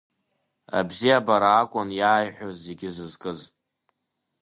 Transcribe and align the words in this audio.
Абзиеибабара 0.77 1.51
акәын 1.61 1.89
иааиҳәоз 1.99 2.55
зегь 2.65 2.85
зызкыз. 2.95 3.39